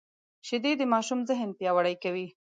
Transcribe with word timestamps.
شیدې 0.47 0.71
د 0.77 0.81
ماشوم 0.93 1.19
ذهن 1.29 1.49
پیاوړی 1.57 1.95
کوي 2.03 2.27